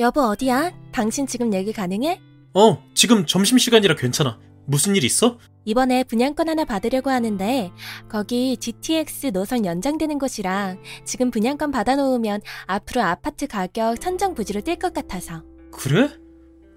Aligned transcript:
여보 0.00 0.22
어디야? 0.22 0.72
당신 0.92 1.26
지금 1.26 1.52
얘기 1.52 1.74
가능해? 1.74 2.22
어, 2.54 2.82
지금 2.94 3.26
점심시간이라 3.26 3.96
괜찮아. 3.96 4.38
무슨 4.64 4.96
일 4.96 5.04
있어? 5.04 5.38
이번에 5.66 6.04
분양권 6.04 6.48
하나 6.48 6.64
받으려고 6.64 7.10
하는데 7.10 7.70
거기 8.08 8.56
GTX 8.56 9.32
노선 9.32 9.66
연장되는 9.66 10.18
곳이랑 10.18 10.80
지금 11.04 11.30
분양권 11.30 11.70
받아놓으면 11.70 12.40
앞으로 12.64 13.02
아파트 13.02 13.46
가격 13.46 14.00
천정 14.00 14.34
부지로 14.34 14.62
뛸 14.62 14.78
것 14.78 14.94
같아서 14.94 15.42
그래? 15.70 16.08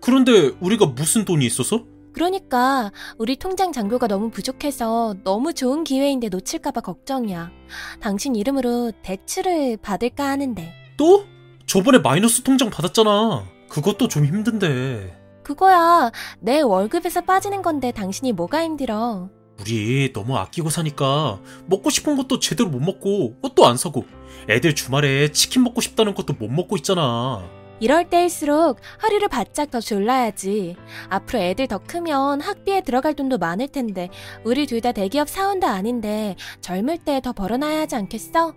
그런데 0.02 0.52
우리가 0.60 0.88
무슨 0.88 1.24
돈이 1.24 1.46
있어서? 1.46 1.86
그러니까 2.12 2.92
우리 3.18 3.38
통장 3.38 3.72
잔고가 3.72 4.08
너무 4.08 4.32
부족해서 4.32 5.16
너무 5.24 5.54
좋은 5.54 5.86
기회인데 5.86 6.28
놓칠까봐 6.28 6.82
걱정이야. 6.82 7.52
당신 8.02 8.36
이름으로 8.36 8.92
대출을 9.02 9.78
받을까 9.78 10.26
하는데 10.30 10.74
또? 10.98 11.26
저번에 11.66 12.00
마이너스 12.00 12.42
통장 12.44 12.70
받았잖아. 12.70 13.46
그것도 13.70 14.08
좀 14.08 14.26
힘든데. 14.26 15.18
그거야 15.44 16.12
내 16.40 16.62
월급에서 16.62 17.22
빠지는 17.22 17.62
건데 17.62 17.92
당신이 17.92 18.32
뭐가 18.34 18.64
힘들어. 18.64 19.30
우리 19.60 20.12
너무 20.14 20.38
아끼고 20.38 20.70
사니까 20.70 21.40
먹고 21.68 21.90
싶은 21.90 22.16
것도 22.16 22.40
제대로 22.40 22.70
못 22.70 22.80
먹고 22.80 23.36
옷도 23.42 23.66
안 23.68 23.78
사고 23.78 24.06
애들 24.50 24.74
주말에 24.74 25.32
치킨 25.32 25.64
먹고 25.64 25.80
싶다는 25.82 26.16
것도 26.16 26.34
못 26.34 26.50
먹고 26.50 26.76
있잖아. 26.78 27.44
이럴 27.80 28.10
때일수록 28.10 28.80
허리를 29.04 29.28
바짝 29.28 29.70
더 29.70 29.80
졸라야지. 29.82 30.76
앞으로 31.10 31.40
애들 31.40 31.68
더 31.68 31.80
크면 31.80 32.40
학비에 32.42 32.82
들어갈 32.82 33.14
돈도 33.14 33.38
많을 33.38 33.68
텐데 33.68 34.10
우리 34.46 34.66
둘 34.66 34.80
다 34.82 34.92
대기업 34.92 35.28
사원도 35.30 35.68
아닌데 35.68 36.36
젊을 36.62 37.00
때 37.00 37.20
더 37.20 37.34
벌어놔야 37.34 37.82
하지 37.82 37.96
않겠어? 37.96 38.54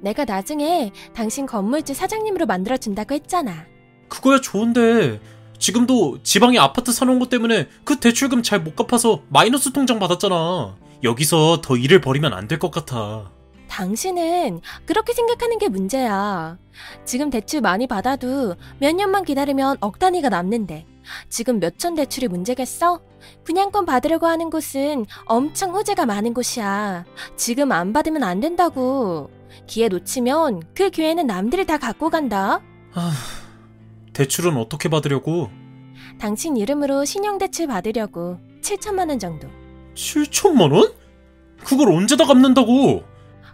내가 0.00 0.24
나중에 0.24 0.92
당신 1.14 1.46
건물주 1.46 1.94
사장님으로 1.94 2.46
만들어준다고 2.46 3.14
했잖아. 3.14 3.66
그거야 4.08 4.40
좋은데 4.40 5.20
지금도 5.58 6.22
지방에 6.22 6.58
아파트 6.58 6.92
사놓은 6.92 7.18
것 7.18 7.28
때문에 7.28 7.68
그 7.84 7.98
대출금 7.98 8.42
잘 8.42 8.60
못 8.60 8.76
갚아서 8.76 9.22
마이너스 9.28 9.72
통장 9.72 9.98
받았잖아. 9.98 10.76
여기서 11.02 11.60
더 11.62 11.76
일을 11.76 12.00
벌이면 12.00 12.32
안 12.32 12.46
될 12.48 12.58
것 12.58 12.70
같아. 12.70 13.30
당신은 13.68 14.60
그렇게 14.86 15.12
생각하는 15.12 15.58
게 15.58 15.68
문제야. 15.68 16.56
지금 17.04 17.28
대출 17.28 17.60
많이 17.60 17.86
받아도 17.86 18.54
몇 18.80 18.94
년만 18.94 19.24
기다리면 19.24 19.76
억 19.80 19.98
단위가 19.98 20.28
남는데 20.30 20.86
지금 21.28 21.60
몇천 21.60 21.94
대출이 21.94 22.28
문제겠어? 22.28 23.00
분양권 23.44 23.84
받으려고 23.84 24.26
하는 24.26 24.48
곳은 24.48 25.06
엄청 25.26 25.74
호재가 25.74 26.06
많은 26.06 26.34
곳이야. 26.34 27.04
지금 27.36 27.72
안 27.72 27.92
받으면 27.92 28.22
안 28.22 28.40
된다고. 28.40 29.28
기회 29.66 29.88
놓치면 29.88 30.62
그 30.74 30.90
기회는 30.90 31.26
남들이 31.26 31.66
다 31.66 31.78
갖고 31.78 32.10
간다. 32.10 32.60
아, 32.94 33.12
대출은 34.12 34.56
어떻게 34.56 34.88
받으려고? 34.88 35.50
당신 36.18 36.56
이름으로 36.56 37.04
신용대출 37.04 37.66
받으려고 37.66 38.38
7천만 38.62 39.08
원 39.08 39.18
정도. 39.18 39.48
7천만 39.94 40.72
원? 40.72 40.92
그걸 41.64 41.92
언제 41.92 42.16
다 42.16 42.24
갚는다고? 42.24 43.04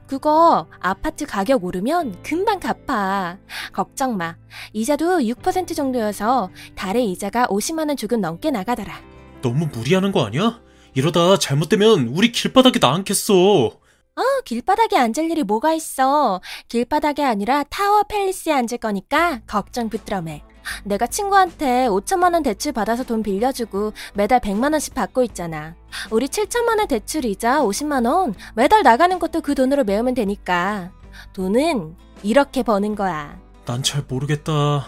그거 0.07 0.67
아파트 0.81 1.25
가격 1.25 1.65
오르면 1.65 2.23
금방 2.23 2.61
갚아. 2.61 3.39
걱정 3.73 4.17
마. 4.17 4.37
이자도 4.73 5.21
6% 5.21 5.75
정도여서 5.75 6.51
달에 6.75 7.03
이자가 7.05 7.47
50만 7.47 7.89
원 7.89 7.97
조금 7.97 8.21
넘게 8.21 8.51
나가더라. 8.51 8.93
너무 9.41 9.67
무리하는 9.73 10.13
거 10.13 10.25
아니야? 10.27 10.61
이러다 10.95 11.39
잘못되면 11.39 12.09
우리 12.09 12.33
길바닥에 12.33 12.79
나앉겠어. 12.81 13.79
어, 14.17 14.23
길바닥에 14.45 14.97
앉을 14.97 15.31
일이 15.31 15.43
뭐가 15.43 15.73
있어. 15.75 16.41
길바닥이 16.69 17.23
아니라 17.25 17.65
타워 17.65 18.05
팰리스에 18.05 18.53
앉을 18.53 18.79
거니까 18.81 19.41
걱정 19.47 19.89
붙들어매. 19.89 20.45
내가 20.85 21.07
친구한테 21.09 21.89
5천만 21.89 22.33
원 22.33 22.43
대출 22.43 22.73
받아서 22.73 23.03
돈 23.03 23.23
빌려주고 23.23 23.93
매달 24.15 24.41
100만 24.41 24.71
원씩 24.73 24.95
받고 24.95 25.23
있잖아. 25.25 25.75
우리 26.11 26.29
7천만 26.29 26.79
원 26.79 26.87
대출 26.87 27.25
이자 27.25 27.61
50만 27.61 28.07
원 28.07 28.35
매달 28.55 28.83
나가는 28.83 29.19
것도 29.19 29.41
그 29.41 29.55
돈으로 29.55 29.83
메우면 29.85 30.15
되니까. 30.15 30.93
돈은 31.33 31.97
이렇게 32.23 32.63
버는 32.63 32.95
거야. 32.95 33.39
난 33.67 33.83
잘 33.83 34.05
모르겠다. 34.09 34.87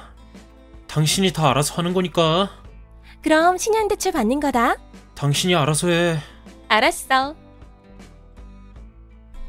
당신이 0.87 1.33
다 1.33 1.51
알아서 1.51 1.75
하는 1.75 1.93
거니까. 1.95 2.51
그럼 3.23 3.59
신용 3.59 3.89
대출 3.89 4.13
받는 4.13 4.39
거다. 4.39 4.77
당신이 5.17 5.55
알아서 5.57 5.89
해. 5.89 6.17
알았어. 6.69 7.35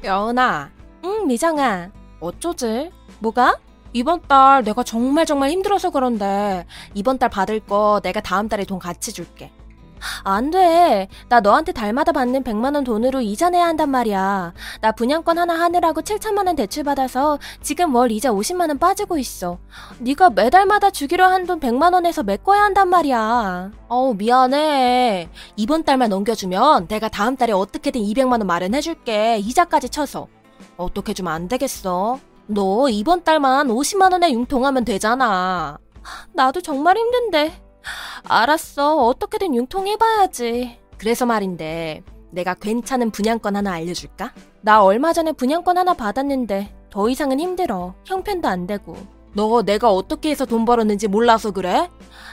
여은아. 0.03 0.72
응, 1.06 1.28
미정아. 1.28 1.91
어쩌지? 2.19 2.91
뭐가? 3.19 3.58
이번 3.94 4.22
달 4.28 4.63
내가 4.63 4.84
정말 4.84 5.25
정말 5.25 5.50
힘들어서 5.50 5.90
그런데 5.90 6.66
이번 6.94 7.18
달 7.18 7.30
받을 7.30 7.59
거 7.59 8.00
내가 8.03 8.22
다음 8.22 8.47
달에 8.47 8.63
돈 8.66 8.80
같이 8.80 9.13
줄게. 9.13 9.52
안 10.24 10.52
돼. 10.52 11.08
나 11.30 11.40
너한테 11.40 11.72
달마다 11.72 12.12
받는 12.12 12.44
100만 12.44 12.75
원 12.75 12.84
돈으로 12.84 13.22
이자 13.22 13.50
내야 13.50 13.66
한단 13.68 13.90
말이야. 13.90 14.53
나 14.81 14.91
분양권 14.91 15.38
하나 15.38 15.59
하느라고 15.59 16.02
7천만 16.02 16.47
원 16.47 16.56
대출 16.56 16.84
받아서 16.84 17.40
지금 17.62 17.96
월 17.96 18.12
이자 18.12 18.30
50만 18.31 18.68
원 18.69 18.78
빠지고 18.78 19.18
있어. 19.18 19.58
네가 20.00 20.30
매달마다 20.31 20.90
주기로 20.90 21.24
한 21.25 21.47
돈 21.47 21.59
100만 21.62 21.94
원에서 21.94 22.24
메꿔야 22.24 22.62
한단 22.62 22.90
말이야. 22.90 23.72
어우 23.88 24.16
미안해. 24.16 25.30
이번 25.56 25.84
달만 25.84 26.09
넘겨주면 26.09 26.88
내가 26.88 27.08
다음 27.08 27.38
달에 27.38 27.53
어떻게든 27.53 28.02
200만 28.02 28.31
원 28.40 28.47
마련해 28.47 28.81
줄게. 28.81 29.38
이자까지 29.38 29.90
쳐서. 29.90 30.28
어떻게 30.75 31.14
좀 31.14 31.28
안 31.28 31.47
되겠어? 31.47 32.19
너 32.47 32.90
이번 32.90 33.24
달만 33.24 33.68
50만 33.68 34.12
원에 34.12 34.31
융통하면 34.31 34.84
되잖아. 34.85 35.78
나도 36.34 36.62
정말 36.62 36.97
힘든데. 36.97 37.62
알았어. 38.28 38.98
어떻게든 39.06 39.56
융통해봐야지. 39.56 40.78
그래서 40.98 41.25
말인데, 41.25 42.03
내가 42.31 42.53
괜찮은 42.53 43.12
분양권 43.12 43.56
하나 43.56 43.74
알려줄까? 43.74 44.34
나 44.62 44.84
얼마 44.84 45.14
전에 45.14 45.31
분양권 45.31 45.78
하나 45.78 45.94
받았는데, 45.94 46.74
더 46.90 47.09
이상은 47.09 47.40
힘들어. 47.40 47.94
형편도 48.06 48.47
안 48.47 48.68
되고. 48.68 48.97
너 49.34 49.62
내가 49.62 49.92
어떻게 49.92 50.31
해서 50.31 50.46
돈 50.46 50.66
벌었는지 50.66 51.08
몰라서 51.08 51.52
그래? 51.52 51.90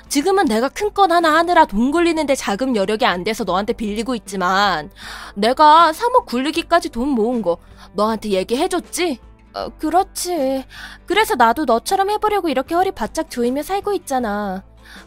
지금은 0.09 0.47
내가 0.47 0.69
큰 0.69 0.91
건 0.94 1.12
하나 1.12 1.34
하느라 1.37 1.66
돈 1.66 1.91
굴리는데 1.91 2.34
자금 2.34 2.76
여력이 2.76 3.04
안 3.04 3.25
돼서 3.25 3.44
너한테 3.44 3.72
빌리고 3.75 4.14
있지만, 4.14 4.91
내가 5.34 5.93
3억 5.93 6.25
굴리기까지 6.26 6.88
돈 6.91 7.09
모은 7.10 7.43
거 7.43 7.59
너한테 7.94 8.31
얘기해줬지? 8.31 9.19
어, 9.54 9.69
그렇지. 9.78 10.64
그래서 11.06 11.34
나도 11.37 11.64
너처럼 11.66 12.10
해보려고 12.10 12.48
이렇게 12.48 12.75
허리 12.75 12.91
바짝 12.91 13.31
조이며 13.31 13.62
살고 13.62 13.93
있잖아. 13.93 14.62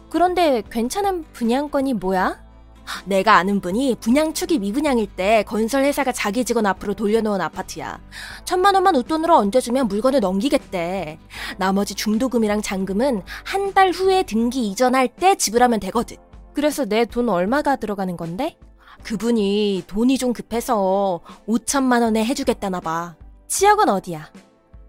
그런데 0.09 0.63
괜찮은 0.69 1.25
분양권이 1.33 1.93
뭐야? 1.93 2.45
내가 3.03 3.35
아는 3.35 3.59
분이 3.59 3.97
분양 3.99 4.33
초기 4.33 4.59
미분양일 4.59 5.07
때 5.07 5.43
건설회사가 5.43 6.13
자기 6.13 6.45
직원 6.45 6.65
앞으로 6.65 6.93
돌려놓은 6.93 7.41
아파트야. 7.41 7.99
천만 8.45 8.75
원만 8.75 8.95
웃돈으로 8.95 9.35
얹어주면 9.35 9.89
물건을 9.89 10.21
넘기겠대. 10.21 11.19
나머지 11.57 11.95
중도금이랑 11.95 12.61
잔금은 12.61 13.23
한 13.43 13.73
달 13.73 13.91
후에 13.91 14.23
등기 14.23 14.67
이전할 14.69 15.09
때 15.09 15.35
지불하면 15.35 15.81
되거든. 15.81 16.15
그래서 16.53 16.85
내 16.85 17.03
돈 17.05 17.27
얼마가 17.29 17.75
들어가는 17.75 18.15
건데? 18.15 18.57
그분이 19.03 19.83
돈이 19.87 20.17
좀 20.17 20.31
급해서 20.33 21.19
5천만 21.47 22.01
원에 22.01 22.23
해주겠다나 22.25 22.79
봐. 22.79 23.15
지역은 23.47 23.89
어디야? 23.89 24.31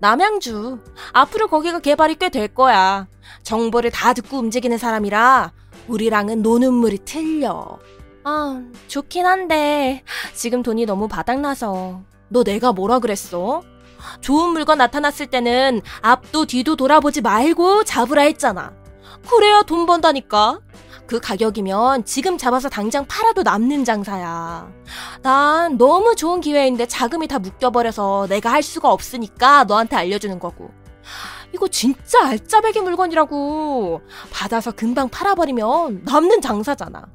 남양주. 0.01 0.79
앞으로 1.13 1.49
거기가 1.49 1.81
개발이 1.81 2.17
꽤 2.17 2.29
될 2.29 2.49
거야. 2.49 3.07
정보를 3.43 3.91
다 3.91 4.13
듣고 4.13 4.39
움직이는 4.39 4.79
사람이라 4.79 5.53
우리랑은 5.89 6.43
노는 6.43 6.73
물이 6.75 6.99
틀려. 7.05 7.79
아, 8.25 8.63
좋긴 8.89 9.27
한데 9.27 10.03
지금 10.35 10.63
돈이 10.63 10.85
너무 10.87 11.09
바닥나서. 11.09 12.03
너 12.29 12.45
내가 12.45 12.73
뭐라 12.73 12.99
그랬어? 12.99 13.62
좋은 14.21 14.50
물건 14.50 14.79
나타났을 14.79 15.27
때는 15.27 15.81
앞도 16.03 16.44
뒤도 16.47 16.77
돌아보지 16.77 17.21
말고 17.23 17.85
잡으라 17.85 18.23
했잖아. 18.23 18.73
그래야 19.29 19.62
돈 19.62 19.87
번다니까. 19.87 20.61
그 21.08 21.19
가격이면 21.20 22.05
지금 22.05 22.37
잡아서 22.37 22.69
당장 22.69 23.06
팔아도 23.06 23.43
남는 23.43 23.84
장사야. 23.87 24.70
난 25.22 25.78
너무 25.78 26.14
좋은 26.14 26.43
기회인데 26.43 26.87
자금이 26.87 27.26
다 27.26 27.38
묶여버려서 27.38 28.26
내가 28.28 28.52
할 28.52 28.62
수가 28.62 28.93
없으니까 28.93 29.64
너한테 29.64 29.96
알려주는 29.96 30.38
거고. 30.38 30.70
이거 31.55 31.66
진짜 31.66 32.26
알짜배기 32.26 32.82
물건이라고. 32.82 34.02
받아서 34.31 34.70
금방 34.70 35.08
팔아버리면 35.08 36.02
남는 36.05 36.43
장사잖아. 36.43 37.06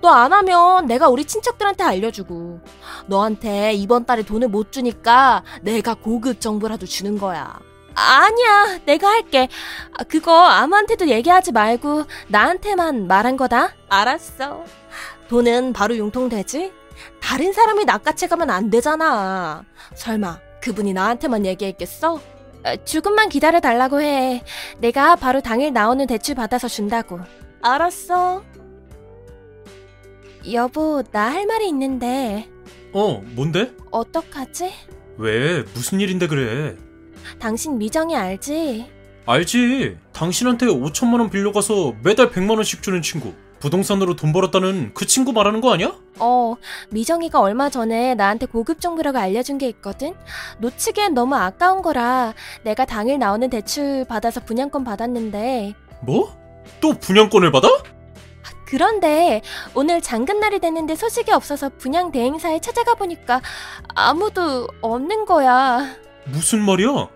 너 0.00 0.08
안 0.10 0.32
하면 0.32 0.86
내가 0.86 1.08
우리 1.08 1.24
친척들한테 1.24 1.82
알려주고. 1.82 2.60
너한테 3.08 3.72
이번 3.72 4.06
달에 4.06 4.22
돈을 4.22 4.46
못 4.46 4.70
주니까 4.70 5.42
내가 5.62 5.94
고급 5.94 6.40
정보라도 6.40 6.86
주는 6.86 7.18
거야. 7.18 7.58
아니야, 7.94 8.78
내가 8.86 9.08
할게. 9.08 9.48
아, 9.98 10.04
그거 10.04 10.44
아무한테도 10.46 11.08
얘기하지 11.08 11.52
말고 11.52 12.04
나한테만 12.28 13.06
말한 13.06 13.36
거다. 13.36 13.72
알았어. 13.88 14.64
돈은 15.28 15.72
바로 15.72 15.96
융통되지? 15.96 16.72
다른 17.20 17.52
사람이 17.52 17.84
낚아채 17.84 18.26
가면 18.26 18.50
안 18.50 18.70
되잖아. 18.70 19.64
설마 19.94 20.38
그분이 20.62 20.92
나한테만 20.92 21.46
얘기했겠어? 21.46 22.14
어, 22.14 22.76
조금만 22.84 23.28
기다려 23.28 23.60
달라고 23.60 24.00
해. 24.02 24.42
내가 24.78 25.16
바로 25.16 25.40
당일 25.40 25.72
나오는 25.72 26.06
대출 26.06 26.34
받아서 26.34 26.68
준다고. 26.68 27.20
알았어. 27.62 28.42
여보, 30.52 31.02
나 31.12 31.30
할 31.30 31.46
말이 31.46 31.68
있는데 31.68 32.48
어, 32.92 33.22
뭔데? 33.34 33.72
어떡하지? 33.90 34.72
왜? 35.18 35.62
무슨 35.74 36.00
일인데 36.00 36.26
그래? 36.26 36.76
당신 37.38 37.78
미정이 37.78 38.16
알지? 38.16 38.90
알지. 39.26 39.96
당신한테 40.12 40.66
5천만 40.66 41.20
원 41.20 41.30
빌려가서 41.30 41.94
매달 42.02 42.30
100만 42.30 42.56
원씩 42.56 42.82
주는 42.82 43.00
친구. 43.02 43.34
부동산으로 43.60 44.16
돈 44.16 44.32
벌었다는 44.32 44.92
그 44.94 45.04
친구 45.06 45.32
말하는 45.32 45.60
거 45.60 45.72
아니야? 45.72 45.94
어, 46.18 46.56
미정이가 46.88 47.40
얼마 47.40 47.68
전에 47.68 48.14
나한테 48.14 48.46
고급 48.46 48.80
정보라고 48.80 49.18
알려준 49.18 49.58
게 49.58 49.68
있거든? 49.68 50.14
놓치기엔 50.60 51.12
너무 51.12 51.36
아까운 51.36 51.82
거라 51.82 52.32
내가 52.64 52.86
당일 52.86 53.18
나오는 53.18 53.48
대출 53.50 54.06
받아서 54.08 54.40
분양권 54.40 54.82
받았는데 54.82 55.74
뭐? 56.00 56.34
또 56.80 56.94
분양권을 56.94 57.52
받아? 57.52 57.68
그런데 58.64 59.42
오늘 59.74 60.00
잔금날이 60.00 60.60
됐는데 60.60 60.94
소식이 60.94 61.30
없어서 61.32 61.68
분양 61.76 62.12
대행사에 62.12 62.60
찾아가 62.60 62.94
보니까 62.94 63.42
아무도 63.94 64.68
없는 64.80 65.26
거야. 65.26 65.96
무슨 66.26 66.60
말이야? 66.60 67.08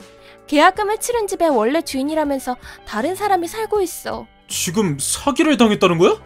계약금을 0.47 0.99
치른 0.99 1.27
집에 1.27 1.47
원래 1.49 1.83
주인이라면서 1.83 2.57
다른 2.87 3.15
사람이 3.15 3.49
살고 3.49 3.81
있어. 3.81 4.27
지금 4.49 4.99
사기를 4.99 5.57
당했다는 5.57 5.99
거야? 5.99 6.17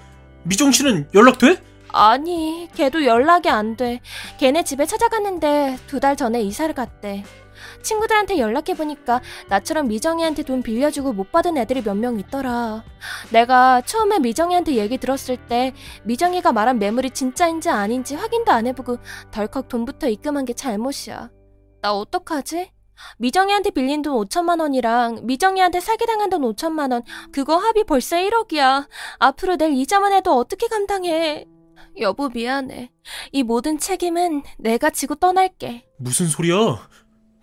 미정 0.42 0.72
씨는 0.72 1.08
연락돼? 1.14 1.62
아니, 1.90 2.68
걔도 2.74 3.04
연락이 3.06 3.48
안 3.48 3.76
돼. 3.76 4.00
걔네 4.38 4.64
집에 4.64 4.84
찾아갔는데 4.86 5.78
두 5.86 6.00
달 6.00 6.16
전에 6.16 6.40
이사를 6.42 6.74
갔대. 6.74 7.24
친구들한테 7.82 8.38
연락해보니까 8.38 9.20
나처럼 9.48 9.88
미정이한테 9.88 10.42
돈 10.44 10.62
빌려주고 10.62 11.12
못 11.12 11.32
받은 11.32 11.56
애들이 11.56 11.82
몇 11.82 11.96
명 11.96 12.18
있더라. 12.20 12.84
내가 13.30 13.80
처음에 13.82 14.18
미정이한테 14.18 14.74
얘기 14.74 14.98
들었을 14.98 15.36
때 15.36 15.72
미정이가 16.04 16.52
말한 16.52 16.78
매물이 16.78 17.10
진짜인지 17.10 17.68
아닌지 17.70 18.14
확인도 18.16 18.52
안 18.52 18.66
해보고 18.66 18.98
덜컥 19.32 19.68
돈부터 19.68 20.08
입금한 20.08 20.44
게 20.44 20.52
잘못이야. 20.52 21.30
나 21.80 21.92
어떡하지? 21.92 22.70
미정이한테 23.18 23.70
빌린 23.70 24.02
돈 24.02 24.14
5천만 24.26 24.60
원이랑 24.60 25.20
미정이한테 25.22 25.80
사기당한 25.80 26.30
돈 26.30 26.42
5천만 26.42 26.92
원 26.92 27.02
그거 27.32 27.56
합이 27.56 27.84
벌써 27.84 28.16
1억이야. 28.16 28.88
앞으로 29.18 29.56
낼 29.56 29.72
이자만 29.72 30.12
해도 30.12 30.36
어떻게 30.36 30.66
감당해? 30.66 31.46
여보 32.00 32.28
미안해. 32.28 32.90
이 33.32 33.42
모든 33.42 33.78
책임은 33.78 34.42
내가 34.58 34.90
지고 34.90 35.14
떠날게. 35.14 35.84
무슨 35.98 36.26
소리야? 36.26 36.88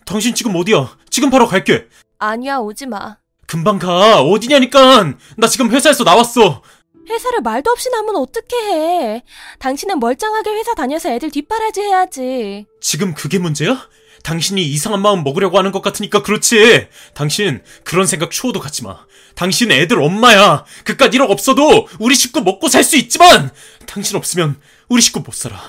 당신 0.05 0.35
지금 0.35 0.55
어디야? 0.55 0.97
지금 1.09 1.29
바로 1.29 1.47
갈게. 1.47 1.87
아니야 2.19 2.57
오지 2.57 2.87
마. 2.87 3.17
금방 3.47 3.79
가. 3.79 4.21
어디냐니까. 4.21 5.13
나 5.37 5.47
지금 5.47 5.71
회사에서 5.71 6.03
나왔어. 6.03 6.61
회사를 7.07 7.41
말도 7.41 7.69
없이 7.71 7.89
나면 7.91 8.15
어떻게 8.15 8.55
해? 8.57 9.23
당신은 9.59 9.99
멀쩡하게 9.99 10.51
회사 10.51 10.73
다녀서 10.73 11.09
애들 11.09 11.31
뒷바라지 11.31 11.81
해야지. 11.81 12.65
지금 12.81 13.13
그게 13.13 13.37
문제야? 13.39 13.87
당신이 14.25 14.63
이상한 14.63 15.01
마음 15.03 15.23
먹으려고 15.23 15.59
하는 15.59 15.71
것 15.71 15.83
같으니까 15.83 16.23
그렇지. 16.23 16.87
당신 17.13 17.61
그런 17.83 18.07
생각 18.07 18.31
추워도 18.31 18.59
갖지 18.59 18.83
마. 18.83 18.97
당신 19.35 19.71
애들 19.71 20.01
엄마야. 20.01 20.65
그깟 20.83 21.13
1억 21.13 21.29
없어도 21.29 21.87
우리 21.99 22.15
식구 22.15 22.41
먹고 22.41 22.67
살 22.67 22.83
수 22.83 22.97
있지만 22.97 23.51
당신 23.85 24.17
없으면 24.17 24.59
우리 24.89 25.01
식구 25.03 25.19
못 25.19 25.35
살아. 25.35 25.61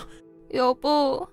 여보 0.54 1.26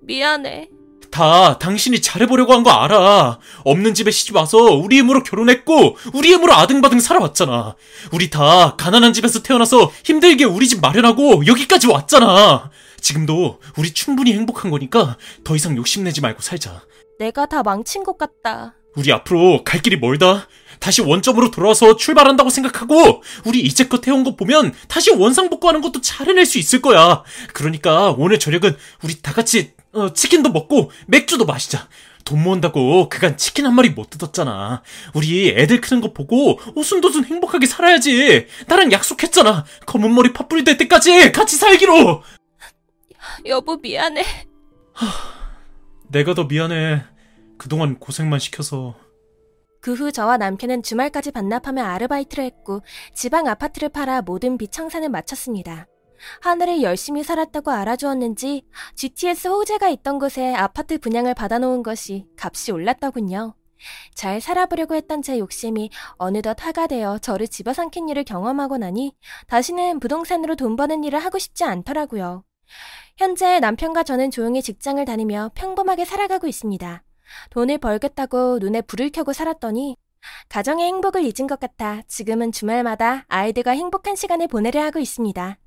미안해. 0.00 0.70
다 1.12 1.56
당신이 1.58 2.00
잘해보려고 2.02 2.52
한 2.52 2.64
거 2.64 2.70
알아. 2.70 3.38
없는 3.64 3.94
집에 3.94 4.10
시집 4.10 4.34
와서 4.34 4.58
우리 4.58 4.98
힘으로 4.98 5.22
결혼했고 5.22 5.96
우리 6.14 6.30
힘으로 6.32 6.52
아등바등 6.52 6.98
살아왔잖아. 6.98 7.76
우리 8.10 8.28
다 8.28 8.74
가난한 8.76 9.12
집에서 9.12 9.40
태어나서 9.40 9.92
힘들게 10.04 10.44
우리 10.44 10.66
집 10.66 10.80
마련하고 10.80 11.46
여기까지 11.46 11.86
왔잖아. 11.86 12.70
지금도 13.06 13.60
우리 13.78 13.92
충분히 13.92 14.32
행복한 14.32 14.68
거니까 14.68 15.16
더 15.44 15.54
이상 15.54 15.76
욕심내지 15.76 16.20
말고 16.20 16.42
살자. 16.42 16.82
내가 17.20 17.46
다 17.46 17.62
망친 17.62 18.02
것 18.02 18.18
같다. 18.18 18.74
우리 18.96 19.12
앞으로 19.12 19.62
갈 19.62 19.80
길이 19.80 19.96
멀다. 19.96 20.48
다시 20.80 21.02
원점으로 21.02 21.52
돌아와서 21.52 21.94
출발한다고 21.94 22.50
생각하고 22.50 23.22
우리 23.44 23.60
이제껏 23.60 24.04
해온 24.08 24.24
것 24.24 24.36
보면 24.36 24.74
다시 24.88 25.12
원상복구하는 25.12 25.82
것도 25.82 26.00
잘 26.00 26.26
해낼 26.26 26.46
수 26.46 26.58
있을 26.58 26.82
거야. 26.82 27.22
그러니까 27.52 28.10
오늘 28.18 28.40
저녁은 28.40 28.76
우리 29.04 29.22
다 29.22 29.32
같이 29.32 29.74
어, 29.92 30.12
치킨도 30.12 30.50
먹고 30.50 30.90
맥주도 31.06 31.46
마시자. 31.46 31.88
돈 32.24 32.42
모은다고 32.42 33.08
그간 33.08 33.36
치킨 33.36 33.66
한 33.66 33.74
마리 33.76 33.90
못 33.90 34.10
뜯었잖아. 34.10 34.82
우리 35.14 35.50
애들 35.50 35.80
크는 35.80 36.02
거 36.02 36.12
보고 36.12 36.58
오순도순 36.74 37.26
행복하게 37.26 37.66
살아야지. 37.66 38.48
나랑 38.66 38.90
약속했잖아. 38.90 39.64
검은 39.86 40.12
머리 40.12 40.32
팥불이 40.32 40.64
될 40.64 40.76
때까지 40.76 41.30
같이 41.30 41.54
살기로. 41.54 42.24
여보 43.46 43.76
미안해. 43.76 44.22
내가 46.08 46.34
더 46.34 46.44
미안해. 46.44 47.02
그동안 47.58 47.98
고생만 47.98 48.38
시켜서. 48.38 48.94
그 49.80 49.94
후 49.94 50.10
저와 50.10 50.36
남편은 50.36 50.82
주말까지 50.82 51.30
반납하며 51.30 51.84
아르바이트를 51.84 52.44
했고 52.44 52.82
지방 53.14 53.46
아파트를 53.46 53.88
팔아 53.88 54.22
모든 54.22 54.58
빚 54.58 54.72
청산을 54.72 55.08
마쳤습니다. 55.10 55.86
하늘을 56.40 56.82
열심히 56.82 57.22
살았다고 57.22 57.70
알아주었는지 57.70 58.64
GTS 58.96 59.48
호재가 59.48 59.88
있던 59.90 60.18
곳에 60.18 60.54
아파트 60.54 60.98
분양을 60.98 61.34
받아놓은 61.34 61.82
것이 61.84 62.26
값이 62.36 62.72
올랐더군요. 62.72 63.54
잘 64.14 64.40
살아보려고 64.40 64.94
했던 64.94 65.22
제 65.22 65.38
욕심이 65.38 65.90
어느덧 66.16 66.56
화가 66.58 66.86
되어 66.88 67.18
저를 67.18 67.46
집어삼킨 67.46 68.08
일을 68.08 68.24
경험하고 68.24 68.78
나니 68.78 69.14
다시는 69.46 70.00
부동산으로 70.00 70.56
돈 70.56 70.74
버는 70.74 71.04
일을 71.04 71.20
하고 71.20 71.38
싶지 71.38 71.62
않더라고요. 71.62 72.42
현재 73.16 73.60
남편과 73.60 74.02
저는 74.02 74.30
조용히 74.30 74.62
직장을 74.62 75.02
다니며 75.04 75.50
평범하게 75.54 76.04
살아가고 76.04 76.46
있습니다. 76.46 77.02
돈을 77.50 77.78
벌겠다고 77.78 78.58
눈에 78.60 78.82
불을 78.82 79.10
켜고 79.10 79.32
살았더니 79.32 79.96
가정의 80.48 80.86
행복을 80.86 81.22
잊은 81.22 81.46
것 81.46 81.60
같아 81.60 82.02
지금은 82.08 82.52
주말마다 82.52 83.24
아이들과 83.28 83.72
행복한 83.72 84.16
시간을 84.16 84.48
보내려 84.48 84.82
하고 84.82 84.98
있습니다. 84.98 85.58